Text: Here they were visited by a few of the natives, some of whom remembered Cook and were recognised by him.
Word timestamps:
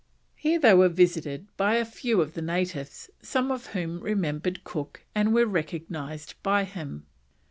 Here 0.35 0.57
they 0.59 0.73
were 0.73 0.89
visited 0.89 1.55
by 1.57 1.75
a 1.75 1.85
few 1.85 2.21
of 2.21 2.33
the 2.33 2.41
natives, 2.41 3.11
some 3.21 3.51
of 3.51 3.67
whom 3.67 3.99
remembered 3.99 4.63
Cook 4.63 5.05
and 5.13 5.31
were 5.31 5.45
recognised 5.45 6.33
by 6.41 6.63
him. 6.63 7.05